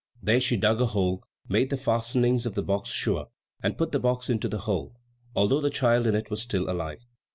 There 0.19 0.41
she 0.41 0.57
dug 0.57 0.81
a 0.81 0.87
hole, 0.87 1.21
made 1.47 1.69
the 1.69 1.77
fastenings 1.77 2.47
of 2.47 2.55
the 2.55 2.63
box 2.63 2.89
sure, 2.89 3.27
and 3.61 3.77
put 3.77 3.91
the 3.91 3.99
box 3.99 4.31
into 4.31 4.47
the 4.49 4.61
hole, 4.61 4.95
although 5.35 5.61
the 5.61 5.69
child 5.69 6.07
in 6.07 6.15
it 6.15 6.31
was 6.31 6.41
still 6.41 6.67
alive. 6.67 7.05